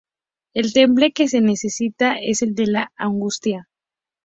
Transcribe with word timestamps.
El 0.55 0.73
temple 0.73 1.11
que 1.13 1.27
se 1.27 1.41
necesita 1.41 2.15
es 2.17 2.41
el 2.41 2.55
de 2.55 2.65
la 2.65 2.91
"angustia". 2.97 3.69